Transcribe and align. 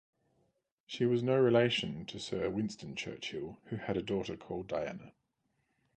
She 0.87 1.05
was 1.05 1.21
no 1.21 1.37
relation 1.37 2.07
to 2.07 2.19
Sir 2.19 2.49
Winston 2.49 2.95
Churchill, 2.95 3.59
who 3.65 3.75
had 3.75 3.97
a 3.97 4.01
daughter 4.01 4.35
called 4.35 4.65
Diana. 4.67 5.11